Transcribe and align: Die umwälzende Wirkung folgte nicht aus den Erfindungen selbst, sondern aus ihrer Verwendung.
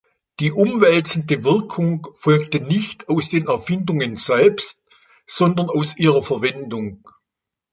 Die 0.39 0.51
umwälzende 0.51 1.43
Wirkung 1.43 2.07
folgte 2.13 2.59
nicht 2.59 3.07
aus 3.07 3.29
den 3.29 3.45
Erfindungen 3.47 4.17
selbst, 4.17 4.81
sondern 5.27 5.69
aus 5.69 5.95
ihrer 5.95 6.23
Verwendung. 6.23 7.07